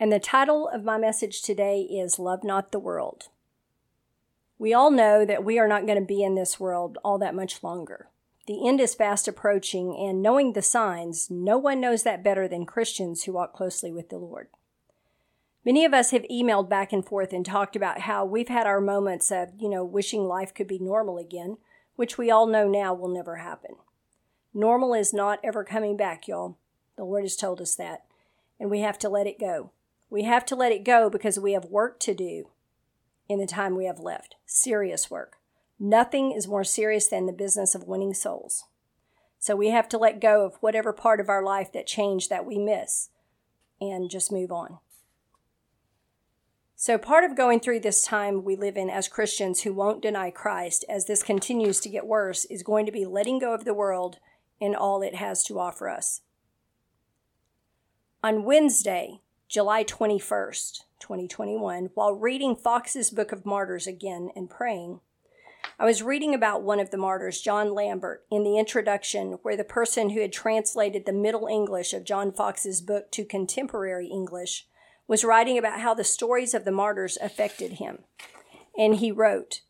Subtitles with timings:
[0.00, 3.28] and the title of my message today is Love Not the World.
[4.58, 7.34] We all know that we are not going to be in this world all that
[7.34, 8.08] much longer.
[8.46, 12.66] The end is fast approaching, and knowing the signs, no one knows that better than
[12.66, 14.48] Christians who walk closely with the Lord.
[15.64, 18.80] Many of us have emailed back and forth and talked about how we've had our
[18.80, 21.56] moments of, you know, wishing life could be normal again,
[21.96, 23.76] which we all know now will never happen.
[24.52, 26.58] Normal is not ever coming back, y'all.
[26.96, 28.04] The Lord has told us that.
[28.60, 29.70] And we have to let it go.
[30.14, 32.50] We have to let it go because we have work to do
[33.28, 34.36] in the time we have left.
[34.46, 35.38] Serious work.
[35.76, 38.62] Nothing is more serious than the business of winning souls.
[39.40, 42.46] So we have to let go of whatever part of our life that changed that
[42.46, 43.08] we miss
[43.80, 44.78] and just move on.
[46.76, 50.30] So, part of going through this time we live in as Christians who won't deny
[50.30, 53.74] Christ as this continues to get worse is going to be letting go of the
[53.74, 54.20] world
[54.60, 56.20] and all it has to offer us.
[58.22, 65.00] On Wednesday, July 21st, 2021, while reading Fox's Book of Martyrs again and praying,
[65.78, 69.62] I was reading about one of the martyrs, John Lambert, in the introduction, where the
[69.62, 74.66] person who had translated the Middle English of John Fox's book to contemporary English
[75.06, 77.98] was writing about how the stories of the martyrs affected him.
[78.76, 79.60] And he wrote,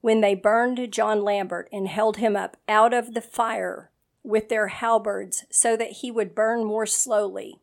[0.00, 3.92] When they burned John Lambert and held him up out of the fire
[4.24, 7.61] with their halberds so that he would burn more slowly.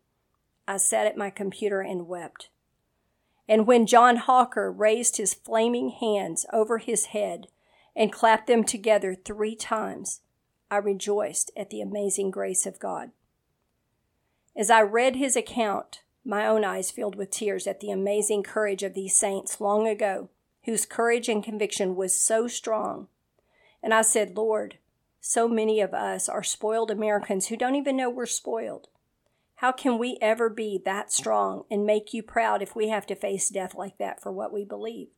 [0.70, 2.50] I sat at my computer and wept.
[3.48, 7.48] And when John Hawker raised his flaming hands over his head
[7.95, 10.21] and clapped them together three times,
[10.70, 13.10] I rejoiced at the amazing grace of God.
[14.55, 18.83] As I read his account, my own eyes filled with tears at the amazing courage
[18.83, 20.30] of these saints long ago,
[20.65, 23.08] whose courage and conviction was so strong.
[23.82, 24.77] And I said, Lord,
[25.20, 28.88] so many of us are spoiled Americans who don't even know we're spoiled.
[29.59, 33.15] How can we ever be that strong and make you proud if we have to
[33.15, 35.09] face death like that for what we believe?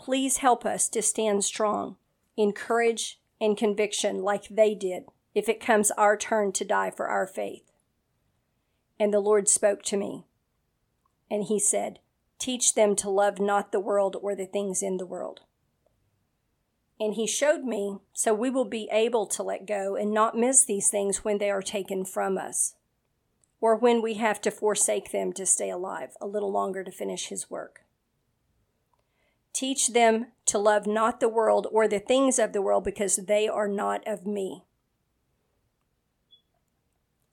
[0.00, 1.94] Please help us to stand strong
[2.36, 7.06] in courage and conviction like they did if it comes our turn to die for
[7.06, 7.70] our faith.
[8.98, 10.26] And the Lord spoke to me,
[11.30, 12.00] and He said,
[12.40, 15.42] Teach them to love not the world or the things in the world.
[17.02, 20.64] And he showed me so we will be able to let go and not miss
[20.64, 22.76] these things when they are taken from us
[23.60, 27.26] or when we have to forsake them to stay alive a little longer to finish
[27.26, 27.80] his work.
[29.52, 33.48] Teach them to love not the world or the things of the world because they
[33.48, 34.62] are not of me.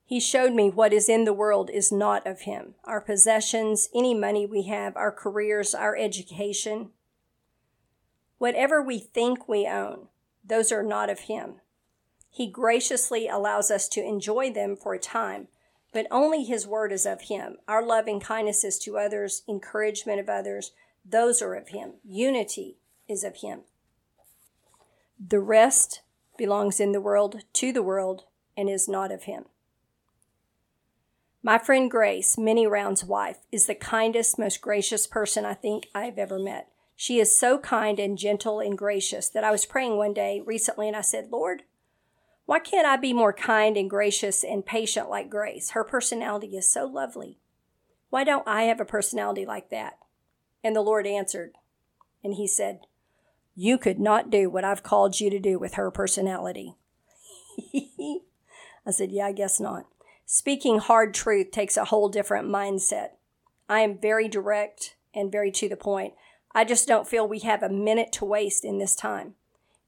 [0.03, 2.73] He showed me what is in the world is not of him.
[2.85, 6.89] Our possessions, any money we have, our careers, our education,
[8.39, 10.07] Whatever we think we own,
[10.43, 11.55] those are not of Him.
[12.31, 15.49] He graciously allows us to enjoy them for a time,
[15.91, 17.57] but only His word is of Him.
[17.67, 20.71] Our loving kindnesses to others, encouragement of others,
[21.05, 21.95] those are of Him.
[22.03, 22.77] Unity
[23.09, 23.61] is of Him.
[25.19, 26.01] The rest
[26.37, 28.23] belongs in the world, to the world,
[28.55, 29.45] and is not of Him.
[31.43, 36.17] My friend Grace, Minnie Round's wife, is the kindest, most gracious person I think I've
[36.17, 36.69] ever met.
[37.01, 40.85] She is so kind and gentle and gracious that I was praying one day recently
[40.89, 41.63] and I said, Lord,
[42.45, 45.69] why can't I be more kind and gracious and patient like Grace?
[45.69, 47.39] Her personality is so lovely.
[48.09, 49.97] Why don't I have a personality like that?
[50.61, 51.53] And the Lord answered,
[52.21, 52.81] and He said,
[53.55, 56.75] You could not do what I've called you to do with her personality.
[57.73, 59.85] I said, Yeah, I guess not.
[60.25, 63.11] Speaking hard truth takes a whole different mindset.
[63.69, 66.13] I am very direct and very to the point.
[66.53, 69.35] I just don't feel we have a minute to waste in this time.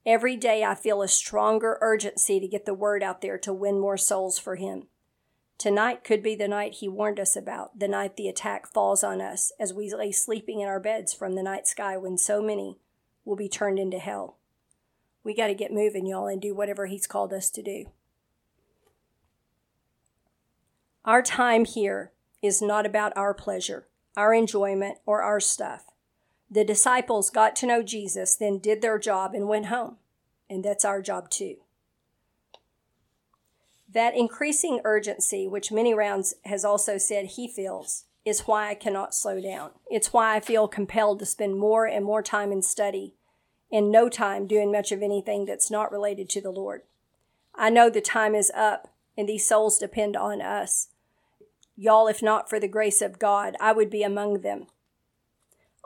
[0.05, 3.79] Every day I feel a stronger urgency to get the word out there to win
[3.79, 4.87] more souls for Him.
[5.57, 9.21] Tonight could be the night He warned us about, the night the attack falls on
[9.21, 12.79] us as we lay sleeping in our beds from the night sky when so many
[13.25, 14.37] will be turned into hell.
[15.23, 17.85] We got to get moving, y'all, and do whatever He's called us to do.
[21.05, 22.11] Our time here
[22.41, 23.87] is not about our pleasure,
[24.17, 25.90] our enjoyment, or our stuff.
[26.53, 29.95] The disciples got to know Jesus, then did their job and went home.
[30.49, 31.55] And that's our job too.
[33.89, 39.15] That increasing urgency, which Minnie Rounds has also said he feels, is why I cannot
[39.15, 39.71] slow down.
[39.89, 43.15] It's why I feel compelled to spend more and more time in study
[43.71, 46.81] and no time doing much of anything that's not related to the Lord.
[47.55, 50.89] I know the time is up and these souls depend on us.
[51.77, 54.67] Y'all, if not for the grace of God, I would be among them.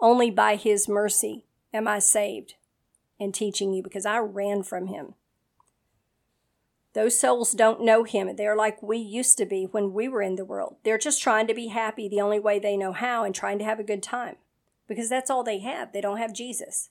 [0.01, 2.56] Only by His mercy am I saved
[3.19, 5.13] and teaching you because I ran from Him.
[6.94, 8.36] Those souls don't know Him.
[8.36, 10.77] They're like we used to be when we were in the world.
[10.83, 13.65] They're just trying to be happy the only way they know how and trying to
[13.65, 14.38] have a good time
[14.88, 15.92] because that's all they have.
[15.92, 16.89] They don't have Jesus.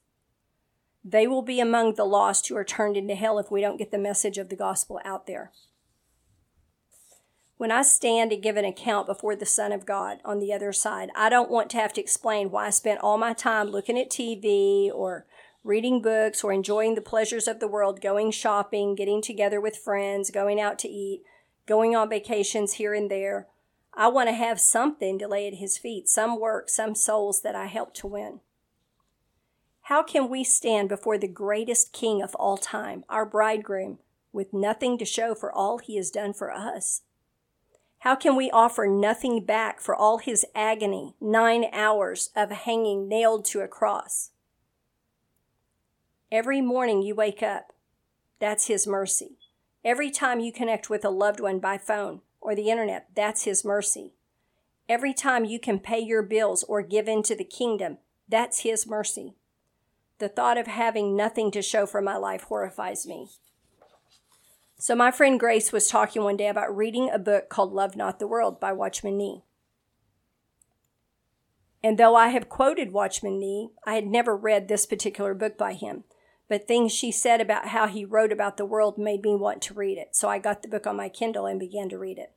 [1.05, 3.91] They will be among the lost who are turned into hell if we don't get
[3.91, 5.53] the message of the gospel out there.
[7.57, 10.73] When I stand and give an account before the Son of God on the other
[10.73, 13.99] side, I don't want to have to explain why I spent all my time looking
[13.99, 15.27] at TV or
[15.63, 20.31] reading books or enjoying the pleasures of the world, going shopping, getting together with friends,
[20.31, 21.23] going out to eat,
[21.67, 23.47] going on vacations here and there.
[23.95, 27.55] I want to have something to lay at His feet, some work, some souls that
[27.55, 28.41] I helped to win.
[29.83, 33.99] How can we stand before the greatest King of all time, our bridegroom,
[34.33, 37.03] with nothing to show for all He has done for us?
[38.05, 43.47] How can we offer nothing back for all his agony, nine hours of hanging nailed
[43.47, 44.33] to a cross?
[46.31, 47.73] Every morning you wake up,
[48.39, 49.39] that's his mercy.
[49.83, 53.65] Every time you connect with a loved one by phone or the internet, that's his
[53.65, 54.13] mercy.
[54.87, 57.97] Every time you can pay your bills or give into the kingdom,
[58.29, 59.33] that's his mercy.
[60.19, 63.31] The thought of having nothing to show for my life horrifies me.
[64.77, 68.19] So, my friend Grace was talking one day about reading a book called Love Not
[68.19, 69.45] the World by Watchman Nee.
[71.83, 75.75] And though I have quoted Watchman Nee, I had never read this particular book by
[75.75, 76.05] him.
[76.49, 79.75] But things she said about how he wrote about the world made me want to
[79.75, 80.17] read it.
[80.17, 82.33] So I got the book on my Kindle and began to read it.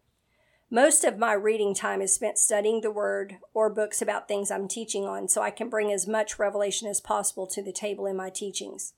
[0.69, 4.67] Most of my reading time is spent studying the Word or books about things I'm
[4.67, 8.17] teaching on so I can bring as much revelation as possible to the table in
[8.17, 8.93] my teachings.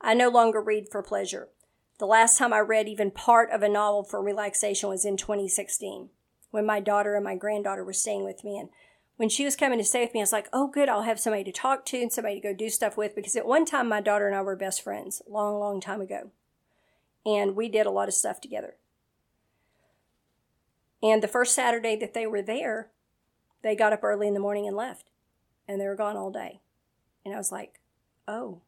[0.00, 1.48] I no longer read for pleasure.
[1.98, 6.10] The last time I read even part of a novel for relaxation was in 2016
[6.50, 8.58] when my daughter and my granddaughter were staying with me.
[8.58, 8.68] And
[9.16, 11.18] when she was coming to stay with me, I was like, oh, good, I'll have
[11.18, 13.14] somebody to talk to and somebody to go do stuff with.
[13.14, 16.30] Because at one time, my daughter and I were best friends, long, long time ago.
[17.24, 18.76] And we did a lot of stuff together.
[21.02, 22.90] And the first Saturday that they were there,
[23.62, 25.10] they got up early in the morning and left.
[25.66, 26.60] And they were gone all day.
[27.24, 27.80] And I was like,
[28.28, 28.60] oh.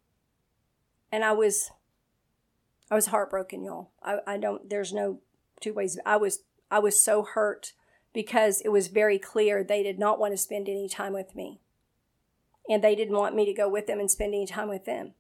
[1.13, 1.71] And I was
[2.91, 3.91] I was heartbroken, y'all.
[4.03, 5.21] I, I don't, there's no
[5.61, 5.99] two ways.
[6.07, 6.41] I was,
[6.71, 7.73] I was so hurt
[8.15, 11.61] because it was very clear they did not want to spend any time with me.
[12.69, 15.13] And they didn't want me to go with them and spend any time with them.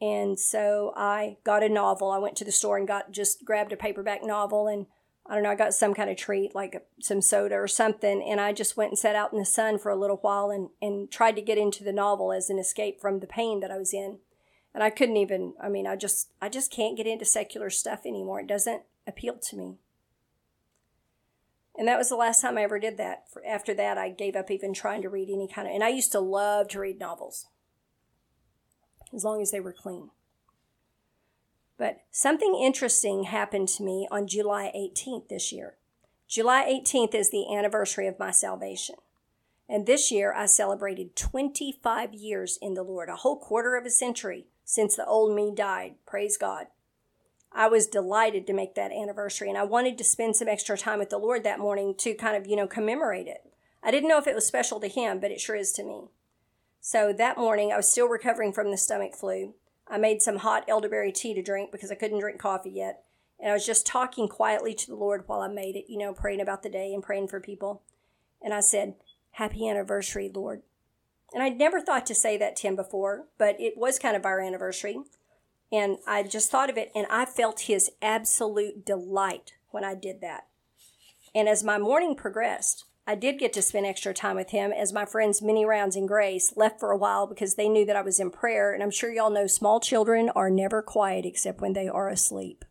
[0.00, 2.10] And so I got a novel.
[2.10, 4.86] I went to the store and got just grabbed a paperback novel and
[5.26, 8.22] I don't know, I got some kind of treat like some soda or something.
[8.22, 10.70] And I just went and sat out in the sun for a little while and,
[10.80, 13.76] and tried to get into the novel as an escape from the pain that I
[13.76, 14.20] was in
[14.74, 18.00] and I couldn't even I mean I just I just can't get into secular stuff
[18.04, 18.40] anymore.
[18.40, 19.76] It doesn't appeal to me.
[21.76, 23.24] And that was the last time I ever did that.
[23.46, 25.74] After that, I gave up even trying to read any kind of.
[25.74, 27.46] And I used to love to read novels,
[29.14, 30.10] as long as they were clean.
[31.76, 35.76] But something interesting happened to me on July 18th this year.
[36.26, 38.96] July 18th is the anniversary of my salvation.
[39.68, 43.90] And this year I celebrated 25 years in the Lord, a whole quarter of a
[43.90, 45.94] century since the old me died.
[46.06, 46.66] Praise God.
[47.50, 50.98] I was delighted to make that anniversary and I wanted to spend some extra time
[50.98, 53.50] with the Lord that morning to kind of, you know, commemorate it.
[53.82, 56.08] I didn't know if it was special to him, but it sure is to me.
[56.82, 59.54] So that morning I was still recovering from the stomach flu.
[59.88, 63.04] I made some hot elderberry tea to drink because I couldn't drink coffee yet.
[63.40, 66.12] And I was just talking quietly to the Lord while I made it, you know,
[66.12, 67.84] praying about the day and praying for people.
[68.42, 68.96] And I said,
[69.30, 70.60] Happy anniversary, Lord.
[71.32, 74.24] And I'd never thought to say that to him before, but it was kind of
[74.24, 74.98] our anniversary.
[75.70, 80.20] And I just thought of it, and I felt his absolute delight when I did
[80.22, 80.46] that.
[81.34, 84.92] And as my morning progressed, I did get to spend extra time with him as
[84.92, 88.02] my friends Minnie Rounds and Grace left for a while because they knew that I
[88.02, 88.72] was in prayer.
[88.72, 92.66] And I'm sure y'all know small children are never quiet except when they are asleep.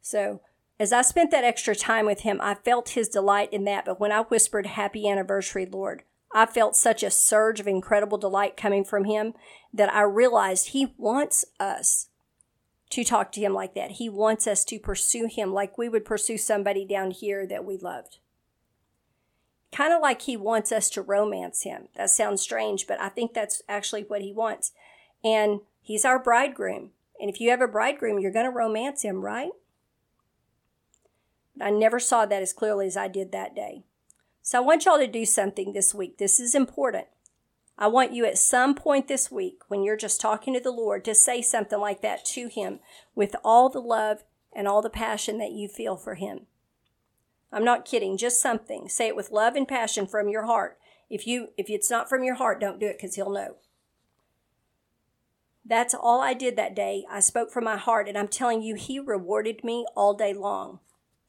[0.00, 0.40] So
[0.78, 3.84] as I spent that extra time with him, I felt his delight in that.
[3.84, 8.56] But when I whispered, Happy anniversary, Lord, I felt such a surge of incredible delight
[8.56, 9.34] coming from him
[9.72, 12.08] that I realized he wants us
[12.90, 13.92] to talk to him like that.
[13.92, 17.76] He wants us to pursue him like we would pursue somebody down here that we
[17.76, 18.18] loved.
[19.72, 21.88] Kind of like he wants us to romance him.
[21.96, 24.72] That sounds strange, but I think that's actually what he wants.
[25.22, 26.90] And he's our bridegroom.
[27.20, 29.50] And if you have a bridegroom, you're going to romance him, right?
[31.56, 33.84] But I never saw that as clearly as I did that day.
[34.50, 36.18] So I want y'all to do something this week.
[36.18, 37.06] This is important.
[37.78, 41.04] I want you at some point this week, when you're just talking to the Lord,
[41.04, 42.80] to say something like that to Him
[43.14, 46.46] with all the love and all the passion that you feel for Him.
[47.52, 48.88] I'm not kidding, just something.
[48.88, 50.78] Say it with love and passion from your heart.
[51.08, 53.54] If you if it's not from your heart, don't do it cuz he'll know.
[55.64, 57.06] That's all I did that day.
[57.08, 60.80] I spoke from my heart and I'm telling you he rewarded me all day long.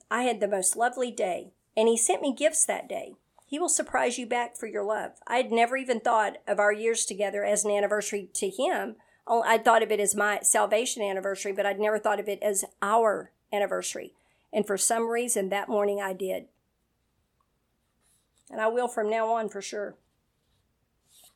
[0.09, 3.13] I had the most lovely day and he sent me gifts that day.
[3.45, 5.11] He will surprise you back for your love.
[5.27, 8.95] I had never even thought of our years together as an anniversary to him.
[9.27, 12.41] Oh, I thought of it as my salvation anniversary, but I'd never thought of it
[12.41, 14.13] as our anniversary.
[14.53, 16.45] And for some reason, that morning I did.
[18.49, 19.95] And I will from now on for sure.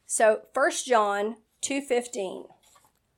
[0.06, 2.48] So 1 John 2:15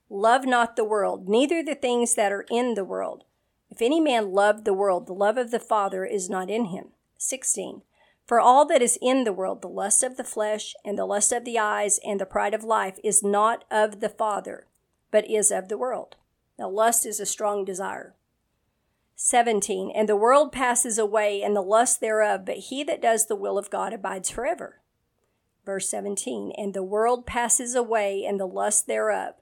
[0.09, 3.25] Love not the world, neither the things that are in the world.
[3.69, 6.93] If any man love the world, the love of the Father is not in him.
[7.17, 7.81] 16.
[8.25, 11.31] For all that is in the world, the lust of the flesh, and the lust
[11.31, 14.67] of the eyes, and the pride of life, is not of the Father,
[15.11, 16.17] but is of the world.
[16.59, 18.15] Now, lust is a strong desire.
[19.15, 19.91] 17.
[19.95, 23.57] And the world passes away and the lust thereof, but he that does the will
[23.57, 24.81] of God abides forever.
[25.65, 26.53] Verse 17.
[26.55, 29.33] And the world passes away and the lust thereof.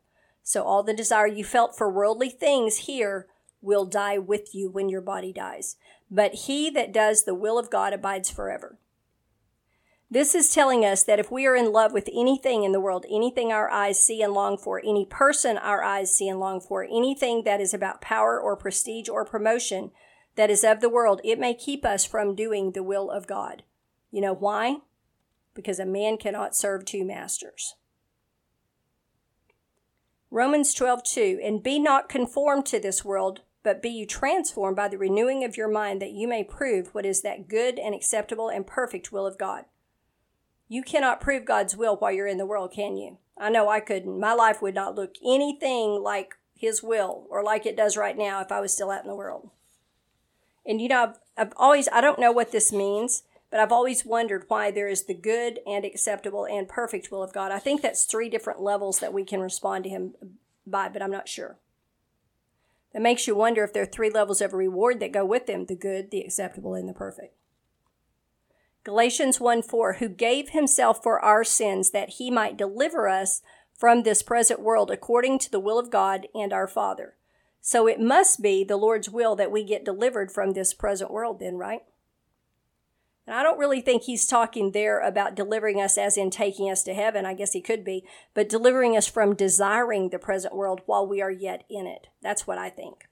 [0.43, 3.27] So all the desire you felt for worldly things here
[3.61, 5.75] will die with you when your body dies.
[6.09, 8.77] But he that does the will of God abides forever.
[10.09, 13.05] This is telling us that if we are in love with anything in the world,
[13.09, 16.83] anything our eyes see and long for, any person our eyes see and long for,
[16.83, 19.91] anything that is about power or prestige or promotion
[20.35, 23.63] that is of the world, it may keep us from doing the will of God.
[24.11, 24.77] You know why?
[25.53, 27.75] Because a man cannot serve two masters.
[30.29, 34.87] Romans 12, 2, and be not conformed to this world, but be you transformed by
[34.87, 38.47] the renewing of your mind that you may prove what is that good and acceptable
[38.47, 39.65] and perfect will of God.
[40.69, 43.17] You cannot prove God's will while you're in the world, can you?
[43.39, 44.19] I know I couldn't.
[44.19, 48.39] My life would not look anything like His will or like it does right now
[48.39, 49.49] if I was still out in the world.
[50.63, 54.05] And you know, I've, I've always, I don't know what this means, but I've always
[54.05, 57.51] wondered why there is the good and acceptable and perfect will of God.
[57.51, 60.13] I think that's three different levels that we can respond to Him
[60.67, 61.57] by, but I'm not sure.
[62.95, 65.65] That makes you wonder if there are three levels of reward that go with them
[65.65, 67.35] the good, the acceptable, and the perfect.
[68.85, 73.41] Galatians 1 4, who gave himself for our sins that he might deliver us
[73.77, 77.15] from this present world according to the will of God and our Father.
[77.59, 81.41] So it must be the Lord's will that we get delivered from this present world,
[81.41, 81.81] then, right?
[83.27, 86.83] And I don't really think he's talking there about delivering us as in taking us
[86.83, 87.25] to heaven.
[87.25, 91.21] I guess he could be, but delivering us from desiring the present world while we
[91.21, 92.07] are yet in it.
[92.21, 93.07] That's what I think.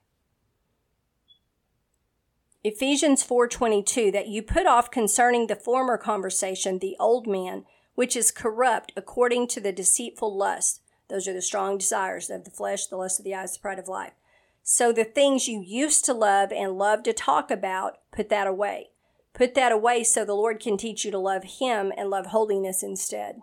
[2.62, 8.30] Ephesians 4:22 that you put off concerning the former conversation the old man which is
[8.30, 12.96] corrupt according to the deceitful lust those are the strong desires of the flesh the
[12.96, 14.14] lust of the eyes the pride of life
[14.62, 18.88] so the things you used to love and love to talk about put that away
[19.34, 22.82] put that away so the Lord can teach you to love him and love holiness
[22.82, 23.40] instead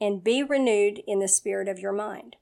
[0.00, 2.36] and be renewed in the spirit of your mind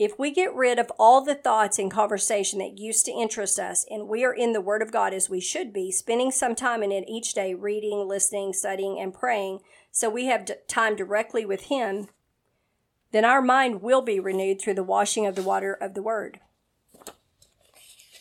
[0.00, 3.84] if we get rid of all the thoughts and conversation that used to interest us
[3.90, 6.82] and we are in the Word of God as we should be, spending some time
[6.82, 9.60] in it each day, reading, listening, studying, and praying,
[9.92, 12.08] so we have time directly with Him,
[13.12, 16.40] then our mind will be renewed through the washing of the water of the Word.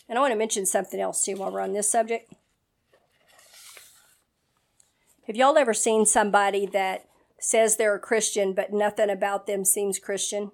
[0.09, 2.33] And I want to mention something else too while we're on this subject.
[5.27, 7.05] Have y'all ever seen somebody that
[7.39, 10.51] says they're a Christian, but nothing about them seems Christian?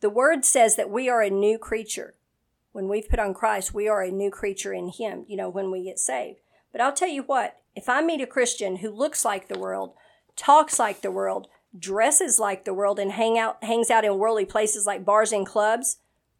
[0.00, 2.12] The word says that we are a new creature.
[2.72, 5.70] When we've put on Christ, we are a new creature in Him, you know, when
[5.70, 6.40] we get saved.
[6.72, 9.94] But I'll tell you what, if I meet a Christian who looks like the world,
[10.36, 14.44] talks like the world, dresses like the world, and hang out, hangs out in worldly
[14.44, 15.96] places like bars and clubs,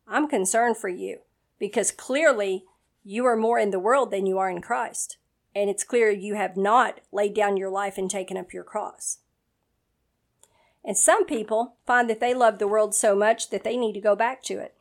[0.06, 1.20] I'm concerned for you
[1.58, 2.64] because clearly
[3.04, 5.18] you are more in the world than you are in Christ.
[5.54, 9.18] And it's clear you have not laid down your life and taken up your cross.
[10.84, 14.00] And some people find that they love the world so much that they need to
[14.00, 14.76] go back to it.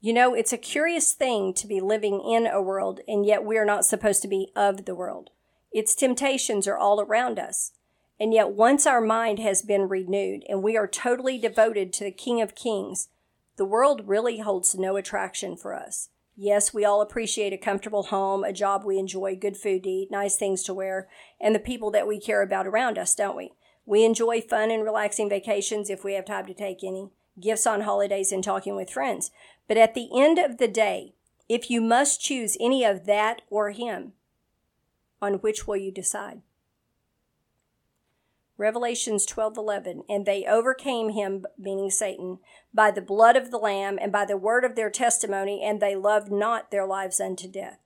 [0.00, 3.56] You know, it's a curious thing to be living in a world, and yet we
[3.56, 5.30] are not supposed to be of the world.
[5.72, 7.72] Its temptations are all around us.
[8.20, 12.10] And yet, once our mind has been renewed and we are totally devoted to the
[12.10, 13.08] King of Kings,
[13.56, 16.08] the world really holds no attraction for us.
[16.34, 20.10] Yes, we all appreciate a comfortable home, a job we enjoy, good food to eat,
[20.10, 21.08] nice things to wear,
[21.40, 23.52] and the people that we care about around us, don't we?
[23.84, 27.82] We enjoy fun and relaxing vacations if we have time to take any, gifts on
[27.82, 29.30] holidays, and talking with friends.
[29.68, 31.14] But at the end of the day,
[31.48, 34.14] If you must choose any of that or him,
[35.20, 36.40] on which will you decide?
[38.62, 42.38] Revelations 12:11 and they overcame him meaning Satan
[42.72, 45.96] by the blood of the lamb and by the word of their testimony and they
[45.96, 47.80] loved not their lives unto death.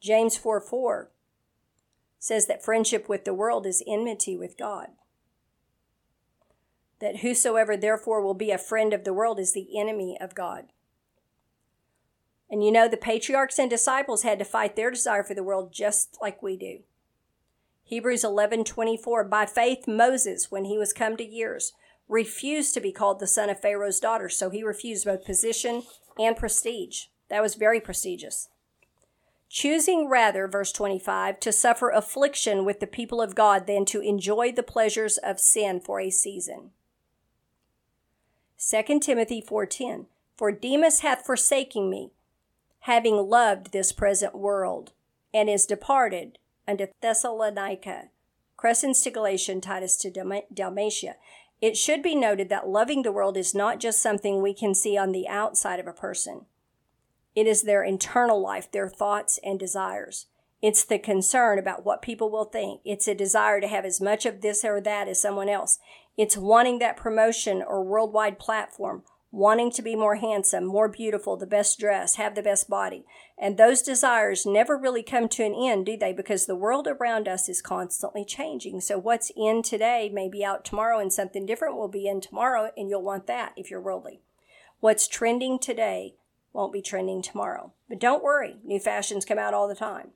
[0.00, 1.10] James 4 4
[2.18, 4.88] says that friendship with the world is enmity with God.
[7.00, 10.72] That whosoever therefore will be a friend of the world is the enemy of God.
[12.48, 15.70] And you know, the patriarchs and disciples had to fight their desire for the world
[15.70, 16.78] just like we do.
[17.86, 21.72] Hebrews 11:24 By faith Moses when he was come to years
[22.08, 25.84] refused to be called the son of Pharaoh's daughter so he refused both position
[26.18, 27.06] and prestige.
[27.28, 28.48] That was very prestigious.
[29.48, 34.50] Choosing rather verse 25 to suffer affliction with the people of God than to enjoy
[34.50, 36.72] the pleasures of sin for a season.
[38.58, 42.10] 2 Timothy 4:10 For Demas hath forsaken me
[42.80, 44.92] having loved this present world
[45.32, 48.10] and is departed unto Thessalonica,
[48.58, 50.10] Crescens to Galatia, Titus to
[50.52, 51.16] Dalmatia.
[51.60, 54.96] It should be noted that loving the world is not just something we can see
[54.96, 56.46] on the outside of a person.
[57.34, 60.26] It is their internal life, their thoughts and desires.
[60.62, 62.80] It's the concern about what people will think.
[62.84, 65.78] It's a desire to have as much of this or that as someone else.
[66.16, 69.02] It's wanting that promotion or worldwide platform
[69.36, 73.04] wanting to be more handsome, more beautiful, the best dress, have the best body.
[73.38, 76.14] And those desires never really come to an end, do they?
[76.14, 78.80] Because the world around us is constantly changing.
[78.80, 82.70] So what's in today may be out tomorrow and something different will be in tomorrow
[82.78, 84.22] and you'll want that if you're worldly.
[84.80, 86.14] What's trending today
[86.54, 87.74] won't be trending tomorrow.
[87.90, 90.12] But don't worry, new fashions come out all the time.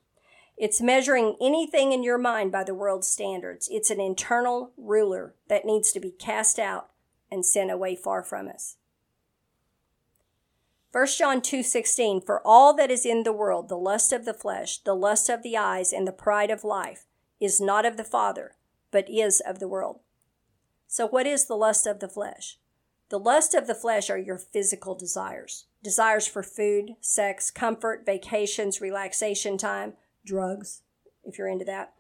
[0.57, 3.69] It's measuring anything in your mind by the world's standards.
[3.71, 6.89] It's an internal ruler that needs to be cast out
[7.31, 8.77] and sent away far from us.
[10.93, 14.79] 1 John 2:16 For all that is in the world the lust of the flesh
[14.79, 17.07] the lust of the eyes and the pride of life
[17.39, 18.57] is not of the Father
[18.91, 20.01] but is of the world.
[20.89, 22.59] So what is the lust of the flesh?
[23.09, 25.67] The lust of the flesh are your physical desires.
[25.81, 29.93] Desires for food, sex, comfort, vacations, relaxation time,
[30.25, 30.83] drugs
[31.25, 31.93] if you're into that,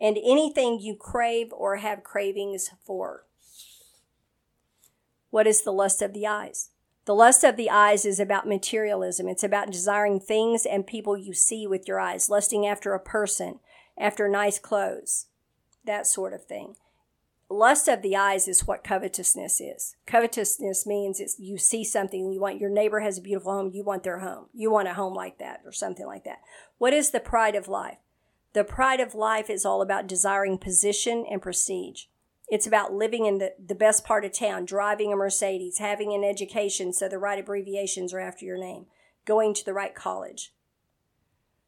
[0.00, 3.26] and anything you crave or have cravings for.
[5.28, 6.70] What is the lust of the eyes?
[7.08, 9.28] The lust of the eyes is about materialism.
[9.28, 13.60] It's about desiring things and people you see with your eyes, lusting after a person,
[13.96, 15.28] after nice clothes,
[15.86, 16.76] that sort of thing.
[17.48, 19.96] Lust of the eyes is what covetousness is.
[20.04, 23.82] Covetousness means it's you see something you want your neighbor has a beautiful home, you
[23.82, 24.48] want their home.
[24.52, 26.42] You want a home like that or something like that.
[26.76, 27.96] What is the pride of life?
[28.52, 32.04] The pride of life is all about desiring position and prestige.
[32.48, 36.24] It's about living in the, the best part of town, driving a Mercedes, having an
[36.24, 38.86] education so the right abbreviations are after your name,
[39.26, 40.54] going to the right college.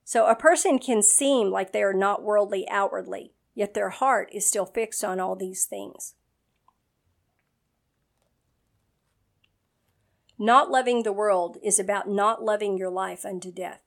[0.05, 4.47] So a person can seem like they are not worldly outwardly, yet their heart is
[4.47, 6.15] still fixed on all these things.
[10.39, 13.83] Not loving the world is about not loving your life unto death.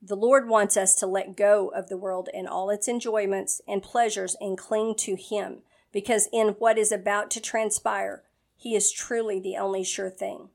[0.00, 3.82] The Lord wants us to let go of the world and all its enjoyments and
[3.82, 5.58] pleasures and cling to Him
[5.92, 8.22] because in what is about to transpire,
[8.56, 10.50] he is truly the only sure thing.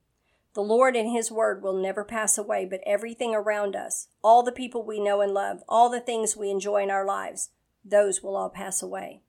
[0.54, 4.52] The Lord and His Word will never pass away, but everything around us, all the
[4.52, 7.50] people we know and love, all the things we enjoy in our lives,
[7.84, 9.22] those will all pass away.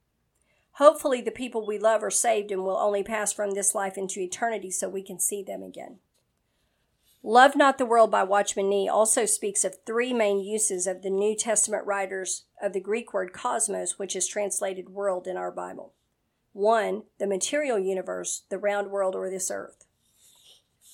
[0.72, 4.20] Hopefully, the people we love are saved and will only pass from this life into
[4.20, 5.98] eternity so we can see them again.
[7.26, 11.08] Love Not the World by Watchman Nee also speaks of three main uses of the
[11.08, 15.94] New Testament writers of the Greek word cosmos, which is translated world in our Bible.
[16.52, 19.86] One, the material universe, the round world or this earth.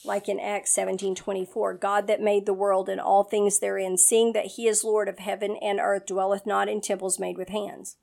[0.04, 4.52] Like in Acts 17:24, God that made the world and all things therein, seeing that
[4.54, 7.96] he is Lord of heaven and earth, dwelleth not in temples made with hands.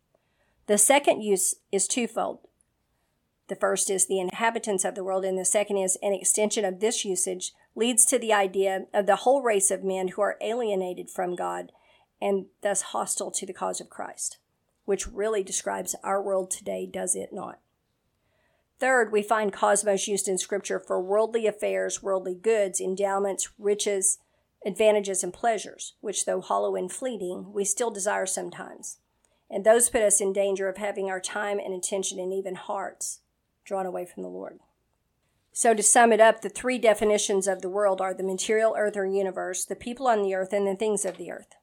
[0.66, 2.47] The second use is twofold.
[3.48, 6.80] The first is the inhabitants of the world, and the second is an extension of
[6.80, 11.10] this usage leads to the idea of the whole race of men who are alienated
[11.10, 11.72] from God
[12.22, 14.40] and thus hostile to the cause of Christ,
[14.86, 17.60] which really describes our world today, does it not?
[18.80, 24.20] Third, we find cosmos used in Scripture for worldly affairs, worldly goods, endowments, riches,
[24.66, 28.98] advantages, and pleasures, which, though hollow and fleeting, we still desire sometimes.
[29.50, 33.22] And those put us in danger of having our time and attention and even hearts
[33.68, 34.60] drawn away from the Lord.
[35.52, 38.96] So, to sum it up, the three definitions of the world are the material earth
[38.96, 41.56] or universe, the people on the earth, and the things of the earth.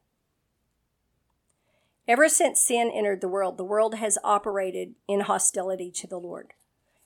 [2.06, 6.52] Ever since sin entered the world, the world has operated in hostility to the Lord.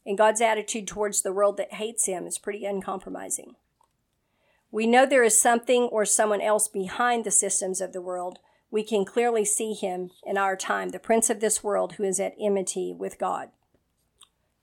[0.05, 3.55] And God's attitude towards the world that hates him is pretty uncompromising.
[4.71, 8.39] We know there is something or someone else behind the systems of the world.
[8.71, 12.19] We can clearly see him in our time, the prince of this world who is
[12.19, 13.51] at enmity with God.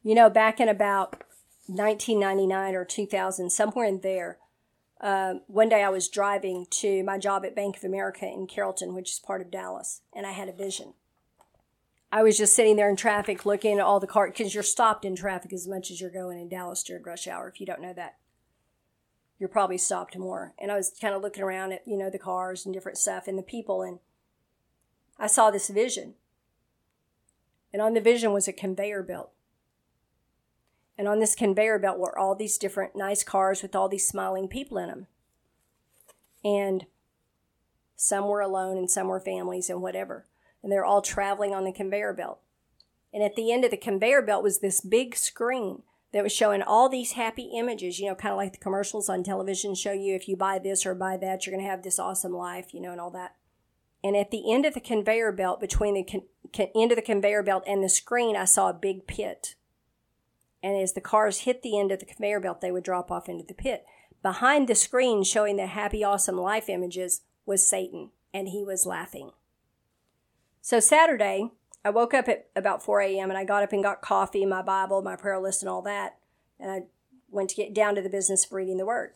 [0.05, 1.23] You know, back in about
[1.65, 4.37] 1999 or 2000, somewhere in there,
[5.01, 8.93] uh, one day I was driving to my job at Bank of America in Carrollton,
[8.93, 10.93] which is part of Dallas, and I had a vision.
[12.11, 15.05] I was just sitting there in traffic looking at all the cars because you're stopped
[15.05, 17.47] in traffic as much as you're going in Dallas during rush hour.
[17.47, 18.17] If you don't know that,
[19.39, 20.53] you're probably stopped more.
[20.59, 23.27] And I was kind of looking around at you know the cars and different stuff
[23.27, 23.97] and the people, and
[25.17, 26.13] I saw this vision.
[27.73, 29.31] And on the vision was a conveyor belt.
[30.97, 34.47] And on this conveyor belt were all these different nice cars with all these smiling
[34.47, 35.07] people in them.
[36.43, 36.85] And
[37.95, 40.25] some were alone and some were families and whatever.
[40.63, 42.39] And they're all traveling on the conveyor belt.
[43.13, 46.61] And at the end of the conveyor belt was this big screen that was showing
[46.61, 50.15] all these happy images, you know, kind of like the commercials on television show you
[50.15, 52.79] if you buy this or buy that, you're going to have this awesome life, you
[52.79, 53.35] know, and all that.
[54.03, 57.43] And at the end of the conveyor belt, between the con- end of the conveyor
[57.43, 59.55] belt and the screen, I saw a big pit
[60.63, 63.29] and as the cars hit the end of the conveyor belt, they would drop off
[63.29, 63.85] into the pit.
[64.21, 69.31] Behind the screen showing the happy, awesome life images was Satan, and he was laughing.
[70.61, 71.51] So Saturday,
[71.83, 73.29] I woke up at about 4 a.m.
[73.29, 76.17] and I got up and got coffee, my Bible, my prayer list, and all that.
[76.59, 76.83] And I
[77.29, 79.11] went to get down to the business of reading the Word.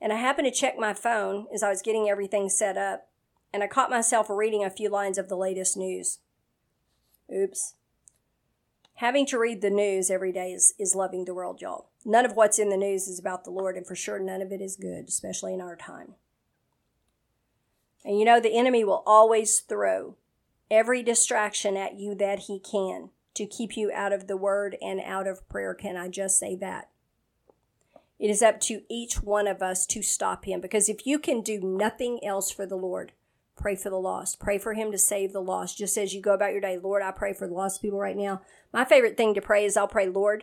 [0.00, 3.06] And I happened to check my phone as I was getting everything set up,
[3.52, 6.18] and I caught myself reading a few lines of the latest news.
[7.32, 7.74] Oops.
[8.96, 11.88] Having to read the news every day is, is loving the world, y'all.
[12.04, 14.52] None of what's in the news is about the Lord, and for sure none of
[14.52, 16.14] it is good, especially in our time.
[18.04, 20.16] And you know, the enemy will always throw
[20.70, 25.00] every distraction at you that he can to keep you out of the word and
[25.00, 25.74] out of prayer.
[25.74, 26.88] Can I just say that?
[28.18, 31.42] It is up to each one of us to stop him because if you can
[31.42, 33.12] do nothing else for the Lord,
[33.62, 34.40] Pray for the lost.
[34.40, 35.78] Pray for him to save the lost.
[35.78, 38.16] Just as you go about your day, Lord, I pray for the lost people right
[38.16, 38.42] now.
[38.72, 40.42] My favorite thing to pray is I'll pray, Lord,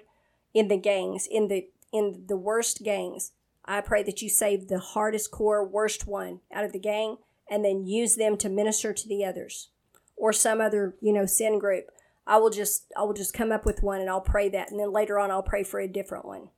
[0.53, 3.33] in the gangs, in the in the worst gangs.
[3.65, 7.17] I pray that you save the hardest core, worst one out of the gang,
[7.51, 9.67] and then use them to minister to the others,
[10.15, 11.87] or some other you know sin group.
[12.25, 14.79] I will just I will just come up with one and I'll pray that, and
[14.79, 16.51] then later on I'll pray for a different one.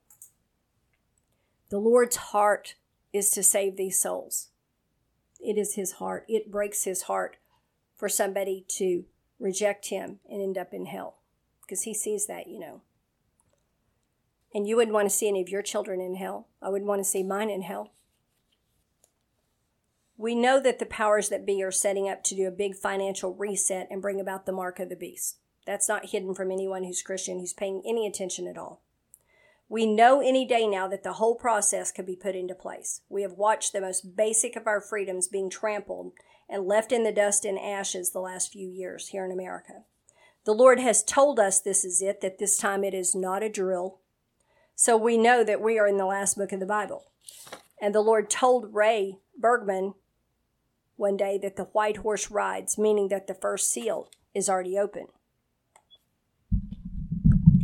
[1.70, 2.76] The Lord's heart
[3.12, 4.51] is to save these souls
[5.42, 6.24] it is his heart.
[6.28, 7.36] It breaks his heart
[7.96, 9.04] for somebody to
[9.38, 11.16] reject him and end up in hell
[11.62, 12.80] because he sees that, you know.
[14.54, 16.48] And you wouldn't want to see any of your children in hell.
[16.60, 17.92] I wouldn't want to see mine in hell.
[20.18, 23.34] We know that the powers that be are setting up to do a big financial
[23.34, 25.38] reset and bring about the mark of the beast.
[25.66, 28.82] That's not hidden from anyone who's Christian who's paying any attention at all.
[29.72, 33.00] We know any day now that the whole process could be put into place.
[33.08, 36.12] We have watched the most basic of our freedoms being trampled
[36.46, 39.84] and left in the dust and ashes the last few years here in America.
[40.44, 43.48] The Lord has told us this is it, that this time it is not a
[43.48, 44.00] drill.
[44.74, 47.04] So we know that we are in the last book of the Bible.
[47.80, 49.94] And the Lord told Ray Bergman
[50.96, 55.06] one day that the white horse rides, meaning that the first seal is already open.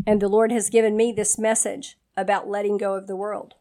[0.09, 3.57] And the Lord has given me this message about letting go of the world.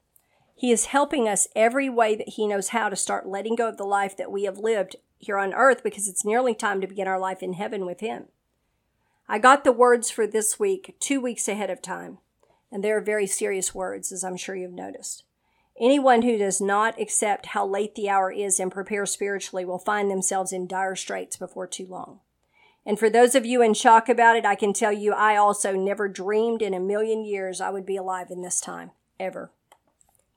[0.55, 3.75] He is helping us every way that He knows how to start letting go of
[3.75, 7.05] the life that we have lived here on earth because it's nearly time to begin
[7.05, 8.27] our life in heaven with Him.
[9.27, 12.19] I got the words for this week two weeks ahead of time,
[12.71, 15.25] and they are very serious words, as I'm sure you've noticed.
[15.77, 20.09] Anyone who does not accept how late the hour is and prepare spiritually will find
[20.09, 22.21] themselves in dire straits before too long.
[22.87, 25.73] And for those of you in shock about it, I can tell you I also
[25.73, 29.51] never dreamed in a million years I would be alive in this time, ever.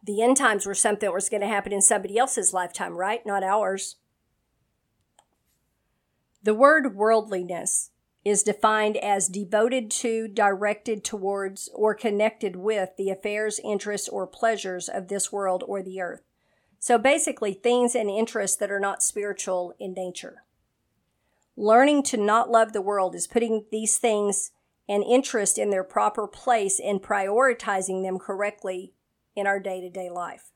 [0.03, 3.25] The end times were something that was going to happen in somebody else's lifetime, right?
[3.25, 3.97] Not ours.
[6.43, 7.91] The word worldliness
[8.25, 14.89] is defined as devoted to, directed towards, or connected with the affairs, interests, or pleasures
[14.89, 16.23] of this world or the earth.
[16.81, 20.43] So basically, things and interests that are not spiritual in nature.
[21.61, 24.51] Learning to not love the world is putting these things
[24.88, 28.94] and interest in their proper place and prioritizing them correctly
[29.37, 30.53] in our day to day life.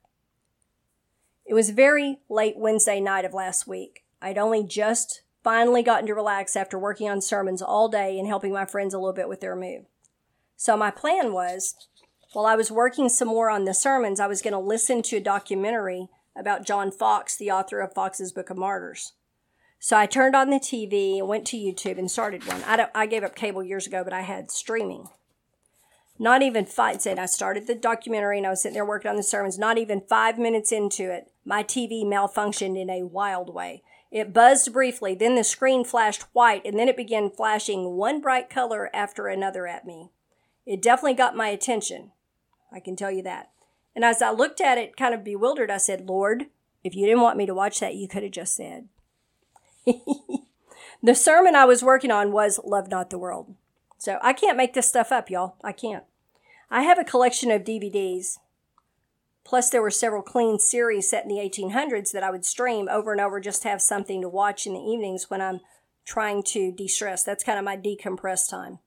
[1.44, 4.04] It was very late Wednesday night of last week.
[4.22, 8.54] I'd only just finally gotten to relax after working on sermons all day and helping
[8.54, 9.84] my friends a little bit with their move.
[10.56, 11.74] So my plan was,
[12.32, 15.18] while I was working some more on the sermons, I was going to listen to
[15.18, 19.12] a documentary about John Fox, the author of Fox's Book of Martyrs.
[19.84, 22.64] So I turned on the TV and went to YouTube and started one.
[22.64, 25.08] I, I gave up cable years ago, but I had streaming.
[26.18, 29.16] Not even five, said I started the documentary and I was sitting there working on
[29.18, 29.58] the sermons.
[29.58, 33.82] Not even five minutes into it, my TV malfunctioned in a wild way.
[34.10, 38.48] It buzzed briefly, then the screen flashed white, and then it began flashing one bright
[38.48, 40.08] color after another at me.
[40.64, 42.12] It definitely got my attention.
[42.72, 43.50] I can tell you that.
[43.94, 46.46] And as I looked at it, kind of bewildered, I said, Lord,
[46.82, 48.88] if you didn't want me to watch that, you could have just said.
[51.02, 53.54] The sermon I was working on was Love Not the World.
[53.98, 55.56] So I can't make this stuff up, y'all.
[55.62, 56.04] I can't.
[56.70, 58.38] I have a collection of DVDs.
[59.44, 63.12] Plus, there were several clean series set in the 1800s that I would stream over
[63.12, 65.60] and over just to have something to watch in the evenings when I'm
[66.04, 67.22] trying to de stress.
[67.22, 68.78] That's kind of my decompress time.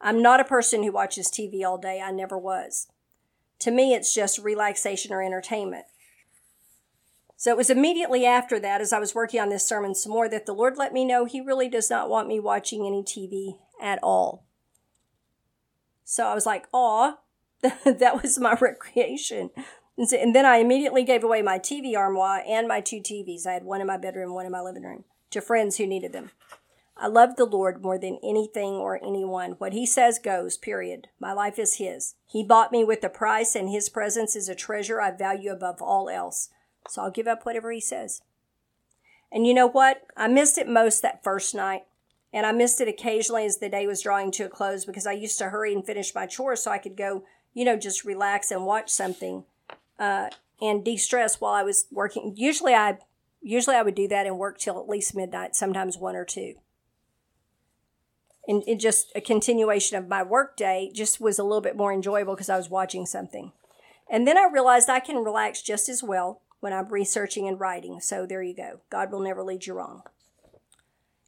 [0.00, 2.00] I'm not a person who watches TV all day.
[2.00, 2.88] I never was.
[3.60, 5.86] To me, it's just relaxation or entertainment.
[7.38, 10.28] So it was immediately after that, as I was working on this sermon some more,
[10.28, 13.58] that the Lord let me know He really does not want me watching any TV
[13.80, 14.44] at all.
[16.02, 17.18] So I was like, aw,
[17.62, 19.50] that was my recreation.
[19.96, 23.46] And then I immediately gave away my TV armoire and my two TVs.
[23.46, 26.12] I had one in my bedroom, one in my living room, to friends who needed
[26.12, 26.32] them.
[26.96, 29.52] I love the Lord more than anything or anyone.
[29.52, 31.06] What He says goes, period.
[31.20, 32.16] My life is His.
[32.26, 35.80] He bought me with a price, and His presence is a treasure I value above
[35.80, 36.48] all else.
[36.86, 38.22] So I'll give up whatever he says.
[39.30, 40.02] And you know what?
[40.16, 41.82] I missed it most that first night.
[42.32, 45.12] And I missed it occasionally as the day was drawing to a close because I
[45.12, 48.50] used to hurry and finish my chores so I could go, you know, just relax
[48.50, 49.44] and watch something
[49.98, 50.28] uh,
[50.60, 52.34] and de-stress while I was working.
[52.36, 52.98] Usually I
[53.40, 56.54] usually I would do that and work till at least midnight, sometimes one or two.
[58.46, 61.92] And it just a continuation of my work day just was a little bit more
[61.92, 63.52] enjoyable because I was watching something.
[64.10, 68.00] And then I realized I can relax just as well when I'm researching and writing.
[68.00, 68.80] So there you go.
[68.90, 70.02] God will never lead you wrong.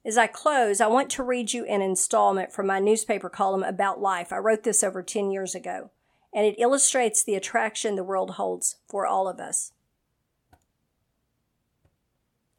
[0.05, 4.01] As I close, I want to read you an installment from my newspaper column about
[4.01, 4.33] life.
[4.33, 5.91] I wrote this over 10 years ago,
[6.33, 9.73] and it illustrates the attraction the world holds for all of us.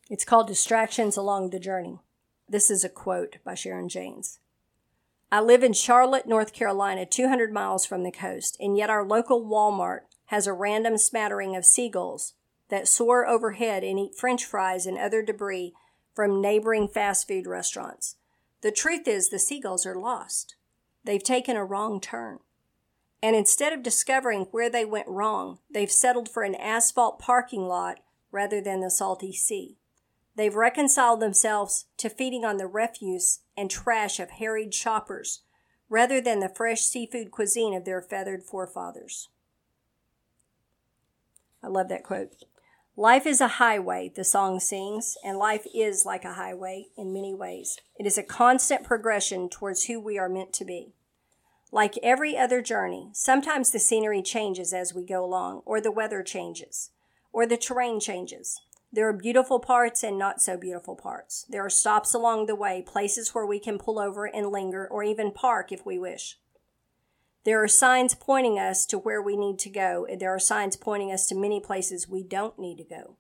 [0.10, 2.00] It's called Distractions Along the Journey.
[2.48, 4.40] This is a quote by Sharon Janes.
[5.32, 9.44] I live in Charlotte, North Carolina, 200 miles from the coast, and yet our local
[9.44, 12.34] Walmart has a random smattering of seagulls
[12.72, 15.74] that soar overhead and eat french fries and other debris
[16.16, 18.16] from neighboring fast food restaurants.
[18.62, 20.56] The truth is, the seagulls are lost.
[21.04, 22.40] They've taken a wrong turn.
[23.22, 28.00] And instead of discovering where they went wrong, they've settled for an asphalt parking lot
[28.32, 29.78] rather than the salty sea.
[30.36, 35.42] They've reconciled themselves to feeding on the refuse and trash of harried shoppers
[35.90, 39.30] rather than the fresh seafood cuisine of their feathered forefathers.
[41.62, 42.34] I love that quote.
[43.02, 47.34] Life is a highway, the song sings, and life is like a highway in many
[47.34, 47.80] ways.
[47.98, 50.94] It is a constant progression towards who we are meant to be.
[51.72, 56.22] Like every other journey, sometimes the scenery changes as we go along, or the weather
[56.22, 56.92] changes,
[57.34, 58.62] or the terrain changes.
[58.94, 61.48] There are beautiful parts and not so beautiful parts.
[61.50, 65.02] There are stops along the way, places where we can pull over and linger, or
[65.04, 66.38] even park if we wish.
[67.44, 70.76] There are signs pointing us to where we need to go, and there are signs
[70.76, 73.18] pointing us to many places we don't need to go.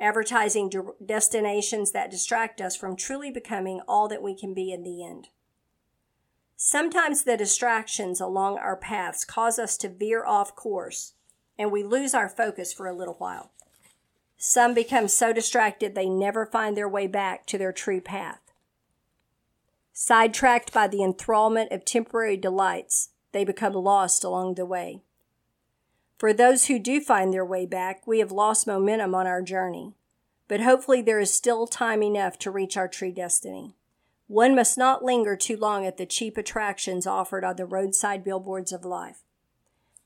[0.00, 0.70] Advertising
[1.04, 5.28] destinations that distract us from truly becoming all that we can be in the end.
[6.56, 11.14] Sometimes the distractions along our paths cause us to veer off course,
[11.58, 13.50] and we lose our focus for a little while.
[14.38, 18.40] Some become so distracted they never find their way back to their true path.
[19.92, 25.02] Sidetracked by the enthrallment of temporary delights, they become lost along the way.
[26.18, 29.92] For those who do find their way back, we have lost momentum on our journey,
[30.48, 33.76] but hopefully there is still time enough to reach our true destiny.
[34.26, 38.72] One must not linger too long at the cheap attractions offered on the roadside billboards
[38.72, 39.18] of life.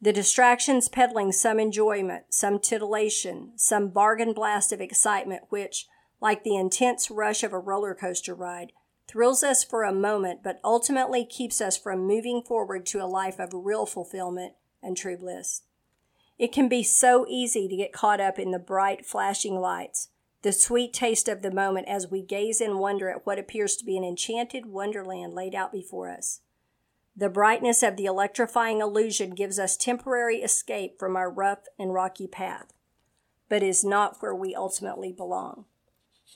[0.03, 5.87] The distractions peddling some enjoyment, some titillation, some bargain blast of excitement, which,
[6.21, 8.73] like the intense rush of a roller coaster ride,
[9.11, 13.41] thrills us for a moment, but ultimately keeps us from moving forward to a life
[13.41, 15.63] of real fulfillment and true bliss.
[16.39, 20.09] It can be so easy to get caught up in the bright, flashing lights,
[20.43, 23.85] the sweet taste of the moment as we gaze in wonder at what appears to
[23.85, 26.41] be an enchanted wonderland laid out before us.
[27.17, 32.29] The brightness of the electrifying illusion gives us temporary escape from our rough and rocky
[32.29, 32.73] path,
[33.49, 35.65] but is not where we ultimately belong.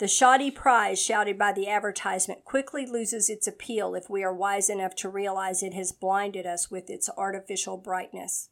[0.00, 4.68] The shoddy prize shouted by the advertisement quickly loses its appeal if we are wise
[4.68, 8.48] enough to realize it has blinded us with its artificial brightness.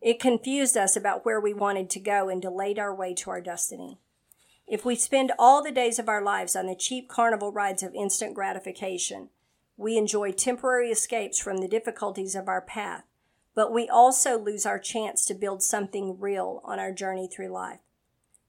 [0.00, 3.40] It confused us about where we wanted to go and delayed our way to our
[3.40, 4.00] destiny.
[4.66, 7.94] If we spend all the days of our lives on the cheap carnival rides of
[7.94, 9.28] instant gratification,
[9.76, 13.04] we enjoy temporary escapes from the difficulties of our path,
[13.54, 17.80] but we also lose our chance to build something real on our journey through life.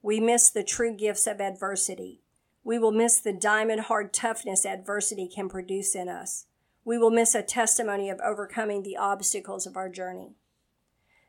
[0.02, 2.23] We miss the true gifts of adversity.
[2.64, 6.46] We will miss the diamond hard toughness adversity can produce in us.
[6.86, 10.36] We will miss a testimony of overcoming the obstacles of our journey.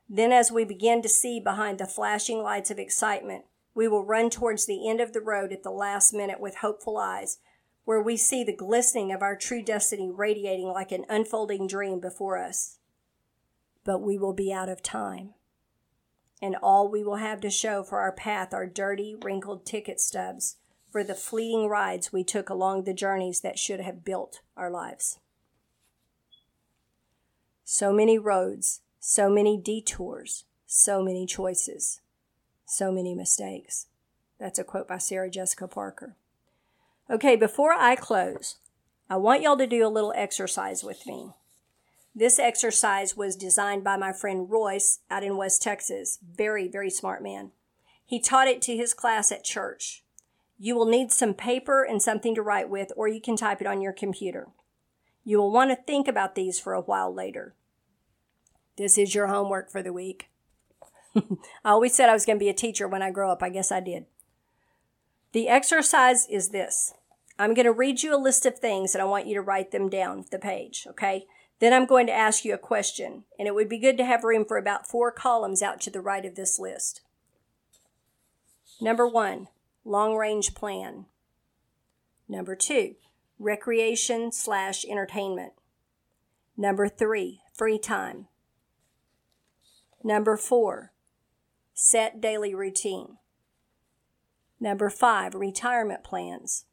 [0.08, 4.30] Then, as we begin to see behind the flashing lights of excitement, we will run
[4.30, 7.38] towards the end of the road at the last minute with hopeful eyes,
[7.84, 12.38] where we see the glistening of our true destiny radiating like an unfolding dream before
[12.38, 12.78] us.
[13.84, 15.34] But we will be out of time,
[16.40, 20.56] and all we will have to show for our path are dirty, wrinkled ticket stubs
[20.94, 25.18] for the fleeting rides we took along the journeys that should have built our lives.
[27.64, 32.00] So many roads, so many detours, so many choices
[32.66, 33.86] so many mistakes.
[34.38, 36.16] That's a quote by Sarah Jessica Parker.
[37.10, 38.56] Okay, before I close,
[39.08, 41.30] I want y'all to do a little exercise with me.
[42.14, 46.18] This exercise was designed by my friend Royce out in West Texas.
[46.22, 47.50] Very, very smart man.
[48.06, 50.03] He taught it to his class at church.
[50.58, 53.66] You will need some paper and something to write with, or you can type it
[53.66, 54.48] on your computer.
[55.24, 57.54] You will want to think about these for a while later.
[58.76, 60.28] This is your homework for the week.
[61.16, 61.20] I
[61.64, 63.42] always said I was going to be a teacher when I grow up.
[63.42, 64.06] I guess I did.
[65.32, 66.94] The exercise is this
[67.38, 69.72] I'm going to read you a list of things and I want you to write
[69.72, 71.26] them down the page, okay?
[71.60, 74.24] Then I'm going to ask you a question, and it would be good to have
[74.24, 77.00] room for about four columns out to the right of this list.
[78.80, 79.48] Number one,
[79.84, 81.06] long range plan.
[82.28, 82.94] Number two,
[83.38, 85.52] recreation slash entertainment.
[86.56, 88.28] Number three, free time.
[90.02, 90.92] Number four,
[91.76, 93.18] Set daily routine.
[94.60, 96.66] Number five, retirement plans.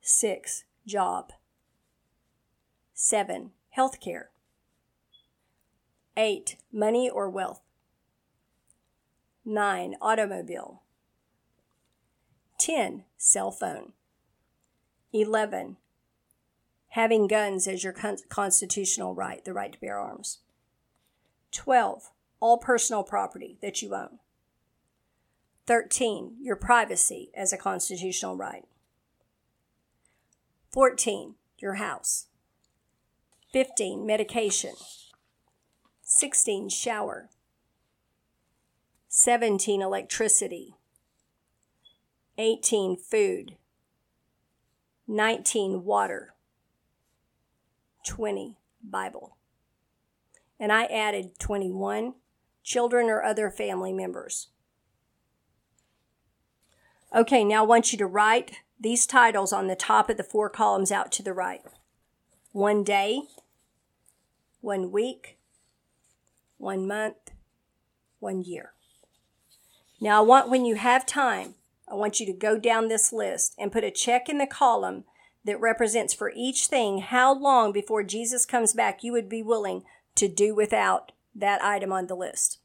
[0.00, 1.34] Six, job.
[2.94, 4.30] Seven, health care.
[6.16, 7.60] Eight, money or wealth.
[9.44, 10.82] Nine, automobile.
[12.70, 13.02] 10.
[13.18, 13.94] Cell phone.
[15.12, 15.76] 11.
[16.90, 20.38] Having guns as your con- constitutional right, the right to bear arms.
[21.50, 24.20] 12 all personal property that you own.
[25.66, 26.36] 13.
[26.40, 28.64] Your privacy as a constitutional right.
[30.72, 31.34] 14.
[31.58, 32.26] Your house.
[33.52, 34.06] 15.
[34.06, 34.74] Medication.
[36.02, 36.68] 16.
[36.68, 37.30] Shower.
[39.08, 39.82] 17.
[39.82, 40.76] Electricity.
[42.40, 42.96] 18.
[42.96, 43.56] Food.
[45.06, 45.84] 19.
[45.84, 46.34] Water.
[48.06, 48.56] 20.
[48.82, 49.36] Bible.
[50.58, 52.14] And I added 21
[52.62, 54.48] children, or other family members.
[57.14, 60.48] Okay, now I want you to write these titles on the top of the four
[60.48, 61.62] columns out to the right.
[62.52, 63.22] One day,
[64.60, 65.38] one week,
[66.58, 67.32] one month,
[68.20, 68.72] one year.
[70.00, 71.54] Now I want when you have time,
[71.90, 75.04] I want you to go down this list and put a check in the column
[75.44, 79.82] that represents for each thing how long before Jesus comes back you would be willing
[80.14, 82.58] to do without that item on the list.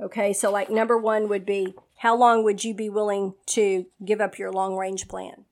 [0.00, 4.20] Okay, so like number one would be how long would you be willing to give
[4.20, 5.44] up your long range plan?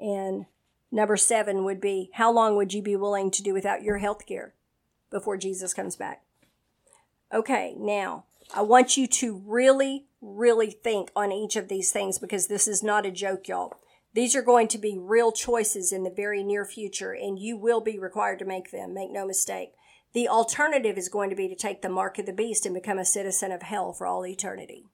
[0.00, 0.46] And
[0.90, 4.26] number seven would be how long would you be willing to do without your health
[4.26, 4.54] care
[5.10, 6.22] before Jesus comes back?
[7.32, 12.46] Okay, now I want you to really, really think on each of these things because
[12.46, 13.74] this is not a joke, y'all.
[14.14, 17.80] These are going to be real choices in the very near future, and you will
[17.80, 18.94] be required to make them.
[18.94, 19.72] Make no mistake.
[20.12, 22.98] The alternative is going to be to take the mark of the beast and become
[22.98, 24.84] a citizen of hell for all eternity.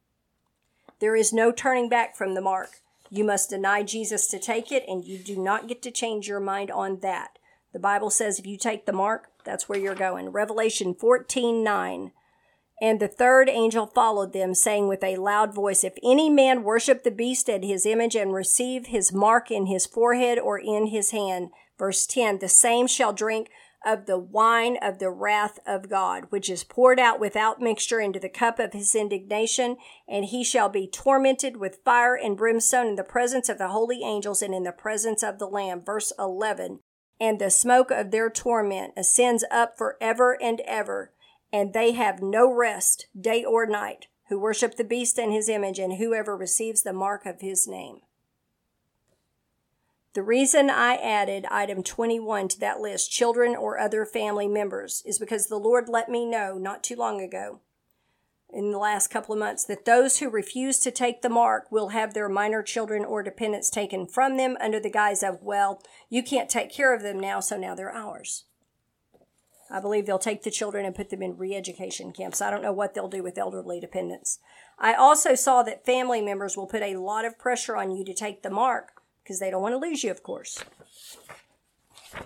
[1.01, 2.81] There is no turning back from the mark.
[3.11, 6.41] You must deny Jesus to take it, and you do not get to change your
[6.41, 7.39] mind on that.
[7.75, 10.31] The Bible says if you take the mark, that's where you're going.
[10.31, 12.13] Revelation 14 9.
[12.81, 17.03] And the third angel followed them, saying with a loud voice, If any man worship
[17.03, 21.11] the beast at his image and receive his mark in his forehead or in his
[21.11, 23.51] hand, verse 10, the same shall drink
[23.85, 28.21] of the wine of the wrath of God, which is poured out without mixture into
[28.21, 29.77] the cup of his indignation,
[30.09, 34.03] and he shall be tormented with fire and brimstone in the presence of the holy
[34.03, 35.83] angels and in the presence of the Lamb.
[35.85, 36.81] Verse 11.
[37.19, 41.13] And the smoke of their torment ascends up for ever and ever,
[41.53, 45.79] and they have no rest day or night, who worship the beast and his image,
[45.79, 48.01] and whoever receives the mark of his name.
[50.15, 55.19] The reason I added item 21 to that list, children or other family members, is
[55.19, 57.61] because the Lord let me know not too long ago
[58.53, 61.89] in the last couple of months that those who refuse to take the mark will
[61.89, 66.23] have their minor children or dependents taken from them under the guise of, well, you
[66.23, 68.45] can't take care of them now, so now they're ours.
[69.71, 72.41] I believe they'll take the children and put them in re education camps.
[72.41, 74.41] I don't know what they'll do with elderly dependents.
[74.79, 78.15] I also saw that family members will put a lot of pressure on you to
[78.15, 80.65] take the mark because they don't want to lose you, of course.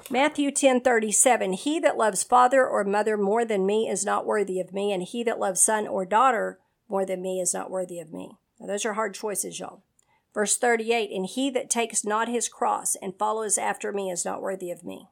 [0.08, 4.72] Matthew 10:37 He that loves father or mother more than me is not worthy of
[4.72, 8.12] me and he that loves son or daughter more than me is not worthy of
[8.12, 8.38] me.
[8.58, 9.82] Now those are hard choices, y'all.
[10.32, 14.40] Verse 38 And he that takes not his cross and follows after me is not
[14.40, 15.08] worthy of me.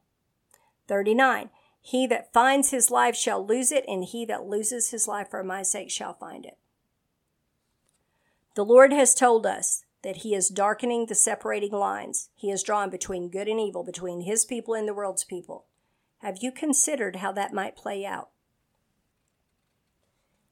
[0.88, 1.50] 39
[1.82, 5.42] He that finds his life shall lose it and he that loses his life for
[5.42, 6.56] my sake shall find it.
[8.54, 12.88] The Lord has told us that he is darkening the separating lines he has drawn
[12.88, 15.64] between good and evil, between his people and the world's people.
[16.18, 18.30] Have you considered how that might play out?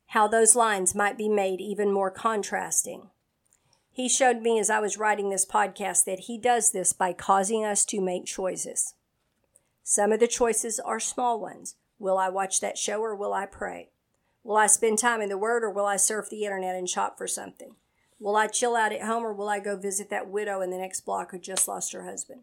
[0.09, 3.11] How those lines might be made even more contrasting.
[3.93, 7.65] He showed me as I was writing this podcast that he does this by causing
[7.65, 8.95] us to make choices.
[9.91, 11.75] Some of the choices are small ones.
[11.99, 13.91] Will I watch that show or will I pray?
[14.45, 17.19] Will I spend time in the Word or will I surf the internet and shop
[17.19, 17.75] for something?
[18.21, 20.79] Will I chill out at home or will I go visit that widow in the
[20.79, 22.43] next block who just lost her husband?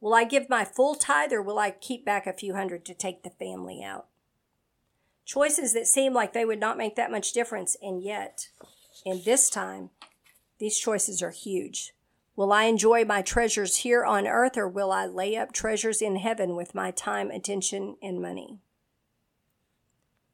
[0.00, 2.94] Will I give my full tithe or will I keep back a few hundred to
[2.94, 4.06] take the family out?
[5.24, 8.46] Choices that seem like they would not make that much difference, and yet,
[9.04, 9.90] in this time,
[10.60, 11.94] these choices are huge.
[12.36, 16.16] Will I enjoy my treasures here on earth or will I lay up treasures in
[16.16, 18.58] heaven with my time, attention, and money?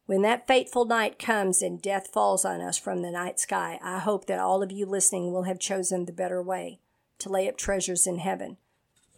[0.06, 3.98] When that fateful night comes and death falls on us from the night sky, I
[3.98, 6.80] hope that all of you listening will have chosen the better way
[7.18, 8.56] to lay up treasures in heaven.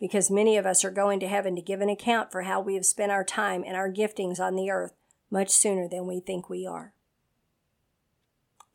[0.01, 2.75] Because many of us are going to heaven to give an account for how we
[2.75, 4.93] have spent our time and our giftings on the earth
[5.31, 6.93] much sooner than we think we are.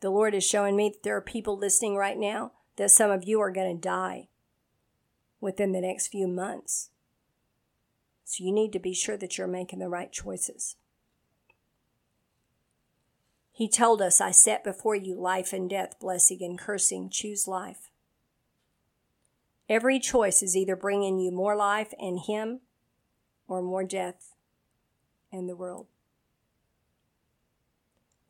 [0.00, 3.24] The Lord is showing me that there are people listening right now that some of
[3.24, 4.28] you are going to die
[5.40, 6.90] within the next few months.
[8.24, 10.76] So you need to be sure that you're making the right choices.
[13.52, 17.10] He told us, I set before you life and death, blessing and cursing.
[17.10, 17.90] Choose life.
[19.68, 22.60] Every choice is either bringing you more life and Him
[23.48, 24.34] or more death
[25.32, 25.88] and the world.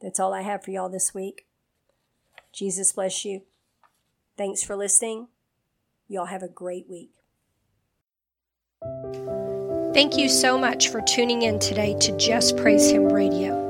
[0.00, 1.46] That's all I have for y'all this week.
[2.52, 3.42] Jesus bless you.
[4.38, 5.26] Thanks for listening.
[6.06, 7.10] Y'all have a great week.
[9.92, 13.66] Thank you so much for tuning in today to Just Praise Him Radio.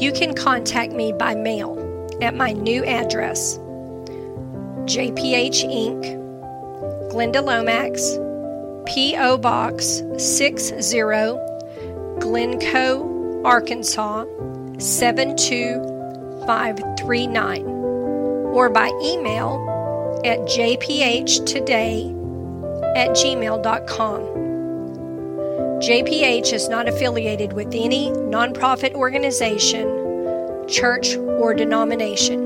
[0.00, 3.58] You can contact me by mail at my new address
[4.86, 6.22] JPH Inc.,
[7.12, 8.16] Glenda Lomax,
[8.90, 9.36] P.O.
[9.36, 10.76] Box 60,
[12.18, 14.24] Glencoe, Arkansas
[14.78, 17.75] 72539,
[18.56, 22.08] or by email at jphtoday
[22.96, 24.22] at gmail.com.
[25.82, 29.86] JPH is not affiliated with any nonprofit organization,
[30.66, 32.45] church, or denomination.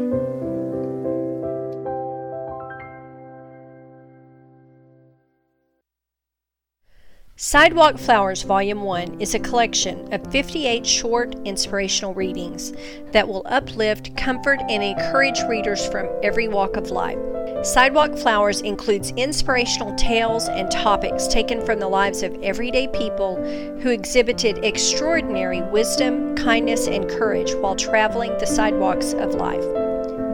[7.43, 12.75] Sidewalk Flowers Volume 1 is a collection of 58 short inspirational readings
[13.13, 17.17] that will uplift, comfort, and encourage readers from every walk of life.
[17.65, 23.37] Sidewalk Flowers includes inspirational tales and topics taken from the lives of everyday people
[23.81, 29.65] who exhibited extraordinary wisdom, kindness, and courage while traveling the sidewalks of life.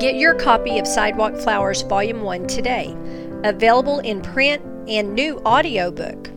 [0.01, 2.97] Get your copy of Sidewalk Flowers Volume 1 today,
[3.45, 6.36] available in print and new audiobook.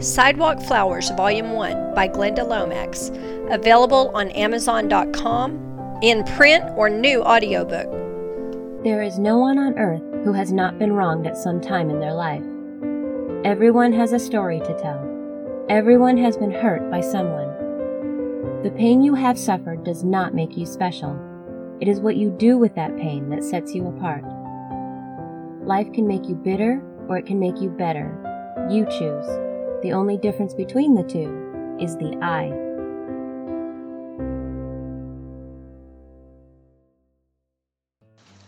[0.00, 3.10] Sidewalk Flowers Volume 1 by Glenda Lomax,
[3.50, 7.90] available on Amazon.com in print or new audiobook.
[8.82, 12.00] There is no one on earth who has not been wronged at some time in
[12.00, 12.42] their life.
[13.44, 15.06] Everyone has a story to tell.
[15.68, 18.62] Everyone has been hurt by someone.
[18.62, 21.14] The pain you have suffered does not make you special.
[21.78, 24.24] It is what you do with that pain that sets you apart.
[25.62, 28.16] Life can make you bitter or it can make you better.
[28.70, 29.49] You choose.
[29.82, 32.52] The only difference between the two is the I.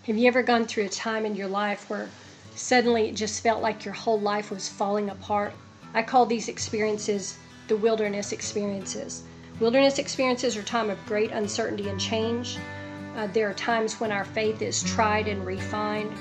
[0.07, 2.11] Have you ever gone through a time in your life where
[2.55, 5.55] suddenly it just felt like your whole life was falling apart?
[5.95, 9.23] I call these experiences the wilderness experiences.
[9.59, 12.59] Wilderness experiences are time of great uncertainty and change.
[13.17, 16.13] Uh, there are times when our faith is tried and refined.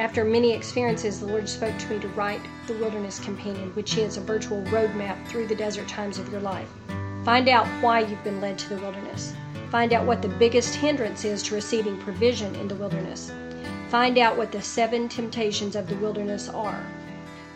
[0.00, 4.16] After many experiences, the Lord spoke to me to write The Wilderness Companion, which is
[4.16, 6.70] a virtual roadmap through the desert times of your life.
[7.22, 9.34] Find out why you've been led to the wilderness.
[9.68, 13.30] Find out what the biggest hindrance is to receiving provision in the wilderness.
[13.90, 16.82] Find out what the seven temptations of the wilderness are.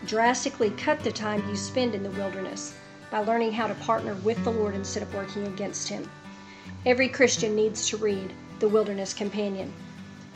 [0.05, 2.75] Drastically cut the time you spend in the wilderness
[3.09, 6.07] by learning how to partner with the Lord instead of working against Him.
[6.85, 9.73] Every Christian needs to read The Wilderness Companion.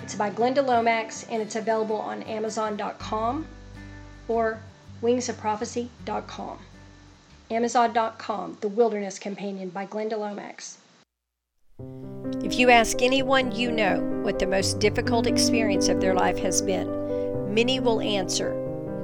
[0.03, 3.45] It's by Glenda Lomax and it's available on Amazon.com
[4.27, 4.59] or
[5.01, 6.59] wingsofprophecy.com.
[7.51, 10.77] Amazon.com, The Wilderness Companion by Glenda Lomax.
[12.43, 16.61] If you ask anyone you know what the most difficult experience of their life has
[16.61, 18.51] been, many will answer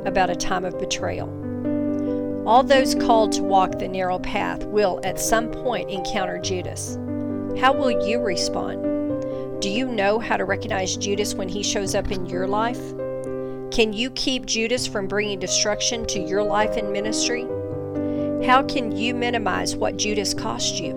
[0.05, 1.29] about a time of betrayal.
[2.47, 6.97] All those called to walk the narrow path will at some point encounter Judas.
[7.59, 8.94] How will you respond?
[9.59, 12.81] Do you know how to recognize Judas when he shows up in your life?
[13.71, 17.43] Can you keep Judas from bringing destruction to your life and ministry?
[18.45, 20.91] How can you minimize what Judas cost you?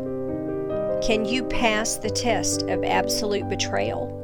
[1.02, 4.14] Can you pass the test of absolute betrayal?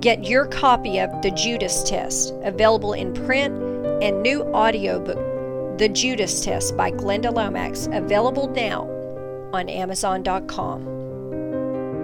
[0.00, 3.54] Get your copy of The Judas Test, available in print
[4.02, 8.82] and new audiobook, The Judas Test by Glenda Lomax, available now
[9.54, 10.82] on Amazon.com.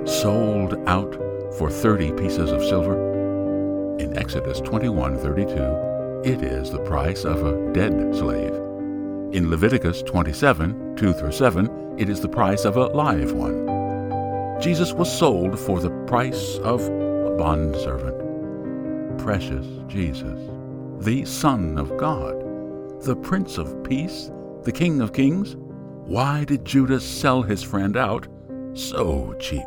[0.06, 1.14] Sold out
[1.58, 3.96] for 30 pieces of silver?
[3.98, 8.54] In Exodus 21:32, it is the price of a dead slave.
[9.32, 13.66] In Leviticus 27, 2 through 7, it is the price of a live one.
[14.60, 18.18] Jesus was sold for the price of a bondservant.
[19.18, 20.50] Precious Jesus,
[20.98, 24.30] the Son of God, the Prince of Peace,
[24.64, 25.56] the King of Kings.
[26.04, 28.28] Why did Judas sell his friend out
[28.74, 29.66] so cheap?